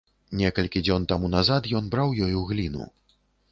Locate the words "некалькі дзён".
0.39-1.05